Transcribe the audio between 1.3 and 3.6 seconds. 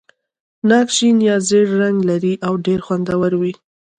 ژېړ رنګ لري او ډېر خوندور وي.